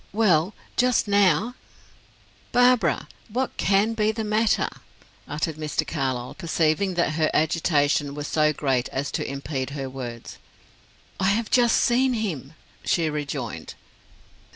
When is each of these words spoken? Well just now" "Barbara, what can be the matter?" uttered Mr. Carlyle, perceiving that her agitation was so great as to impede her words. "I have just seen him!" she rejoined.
Well 0.13 0.55
just 0.77 1.07
now" 1.07 1.53
"Barbara, 2.53 3.07
what 3.29 3.55
can 3.57 3.93
be 3.93 4.11
the 4.11 4.23
matter?" 4.23 4.67
uttered 5.27 5.57
Mr. 5.57 5.85
Carlyle, 5.85 6.33
perceiving 6.33 6.95
that 6.95 7.11
her 7.13 7.29
agitation 7.35 8.15
was 8.15 8.27
so 8.27 8.51
great 8.51 8.89
as 8.89 9.11
to 9.11 9.29
impede 9.31 9.69
her 9.77 9.87
words. 9.91 10.39
"I 11.19 11.27
have 11.29 11.51
just 11.51 11.77
seen 11.77 12.13
him!" 12.13 12.55
she 12.83 13.11
rejoined. 13.11 13.75